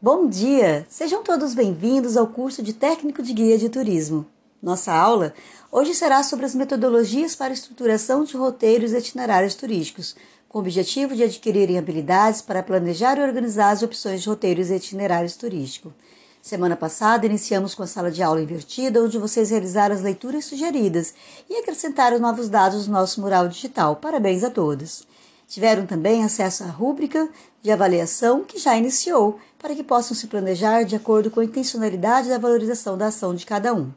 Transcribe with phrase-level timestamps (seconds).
[0.00, 0.86] Bom dia!
[0.88, 4.24] Sejam todos bem-vindos ao curso de Técnico de Guia de Turismo.
[4.62, 5.34] Nossa aula
[5.72, 10.14] hoje será sobre as metodologias para estruturação de roteiros e itinerários turísticos,
[10.48, 14.76] com o objetivo de adquirirem habilidades para planejar e organizar as opções de roteiros e
[14.76, 15.92] itinerários turísticos.
[16.40, 21.12] Semana passada iniciamos com a sala de aula invertida, onde vocês realizaram as leituras sugeridas
[21.50, 23.96] e acrescentaram novos dados no nosso mural digital.
[23.96, 25.08] Parabéns a todos!
[25.48, 27.26] Tiveram também acesso à rúbrica
[27.62, 32.28] de avaliação que já iniciou, para que possam se planejar de acordo com a intencionalidade
[32.28, 33.90] da valorização da ação de cada um.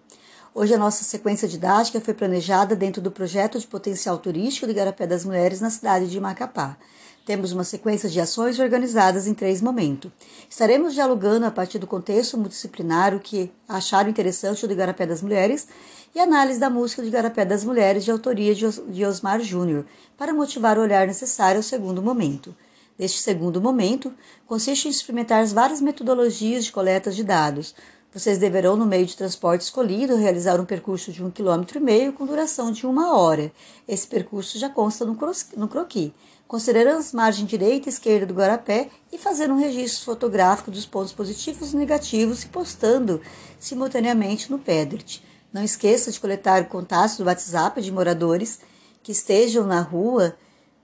[0.56, 5.06] Hoje a nossa sequência didática foi planejada dentro do projeto de potencial turístico de Garapé
[5.06, 6.78] das Mulheres na cidade de Macapá.
[7.26, 10.12] Temos uma sequência de ações organizadas em três momentos.
[10.50, 15.22] Estaremos dialogando a partir do contexto multidisciplinar o que acharam interessante o de Garapé das
[15.22, 15.68] Mulheres
[16.16, 19.86] e análise da música de Garapé das Mulheres de autoria de Osmar Júnior,
[20.18, 22.56] para motivar o olhar necessário ao segundo momento.
[22.98, 24.14] Neste segundo momento,
[24.48, 27.74] consiste em experimentar as várias metodologias de coleta de dados.
[28.14, 32.12] Vocês deverão, no meio de transporte escolhido, realizar um percurso de um quilômetro e meio
[32.12, 33.52] com duração de uma hora.
[33.88, 35.18] Esse percurso já consta no,
[35.56, 36.12] no croquis
[36.52, 41.14] considerando as margens direita e esquerda do Guarapé e fazendo um registro fotográfico dos pontos
[41.14, 43.22] positivos e negativos e postando
[43.58, 45.24] simultaneamente no Pedrit.
[45.54, 48.60] Não esqueça de coletar contatos do WhatsApp de moradores
[49.02, 50.36] que estejam na rua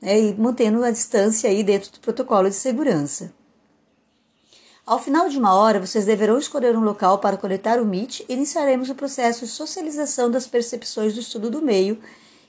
[0.02, 3.34] né, e mantendo a distância aí dentro do protocolo de segurança.
[4.88, 8.34] Ao final de uma hora, vocês deverão escolher um local para coletar o MIT e
[8.34, 12.00] iniciaremos o processo de socialização das percepções do estudo do meio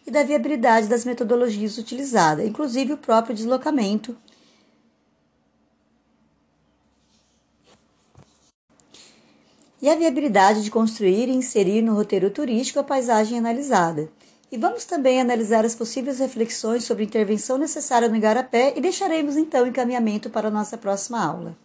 [0.07, 4.17] e da viabilidade das metodologias utilizadas, inclusive o próprio deslocamento.
[9.83, 14.09] E a viabilidade de construir e inserir no roteiro turístico a paisagem analisada.
[14.53, 19.37] E vamos também analisar as possíveis reflexões sobre a intervenção necessária no Igarapé e deixaremos
[19.37, 21.57] então encaminhamento para a nossa próxima aula.